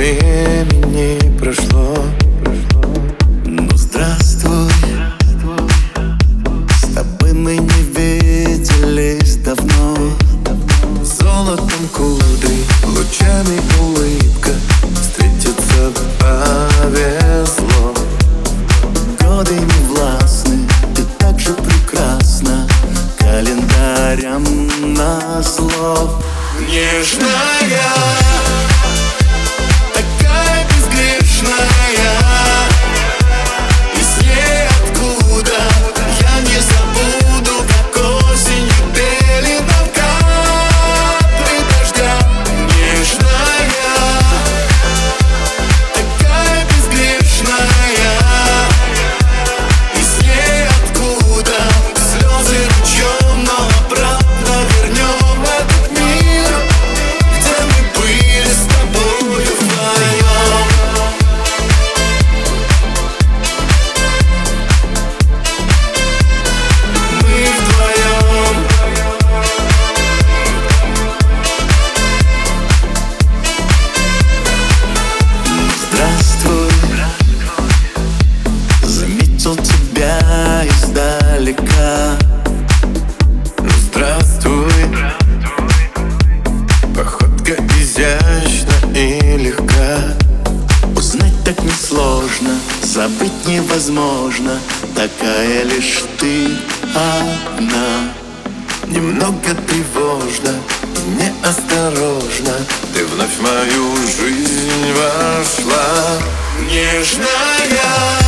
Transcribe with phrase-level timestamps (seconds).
[0.00, 1.94] Времени прошло,
[3.44, 4.72] но здравствуй.
[6.70, 9.94] С тобой мы не виделись давно.
[11.04, 14.52] Золотом кудри, лучами улыбка.
[14.94, 17.92] Встретиться повезло.
[19.20, 22.66] Годы не властны, ты так же прекрасна
[23.18, 24.44] Календарям
[24.94, 26.24] на слов.
[26.70, 28.39] Нежная
[93.90, 94.58] возможно
[94.94, 96.46] Такая лишь ты
[96.94, 98.12] одна.
[98.86, 100.54] Немного тревожно,
[101.06, 102.54] неосторожно
[102.94, 106.18] Ты вновь в мою жизнь вошла.
[106.68, 108.19] Нежная.